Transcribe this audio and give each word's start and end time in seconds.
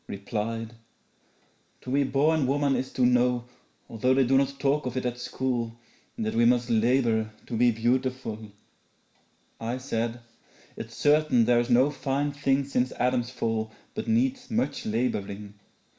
'There 0.07 0.15
is 0.25 0.33
one 0.33 0.59
thing 0.65 0.77
that 1.81 1.87
all 1.87 1.93
we 1.93 2.03
women 2.47 2.73
know 3.13 3.45
Although 3.87 4.13
we 4.15 4.23
never 4.23 4.45
heard 4.45 4.87
of 4.87 4.97
it 4.97 5.05
at 5.05 5.19
school, 5.19 5.77
That 6.17 6.33
we 6.33 6.43
must 6.43 6.71
labour 6.71 7.29
to 7.45 7.55
be 7.55 7.69
beautiful.' 7.69 8.51
I 9.59 9.77
said, 9.77 10.21
'It's 10.75 10.95
certain 10.95 11.45
there 11.45 11.59
is 11.59 11.69
no 11.69 11.91
fine 11.91 12.31
thing 12.31 12.63
Since 12.65 12.93
Adam's 12.93 13.29
fall 13.29 13.71
but 13.93 14.07
needs 14.07 14.49
much 14.49 14.87
labouring. 14.87 15.53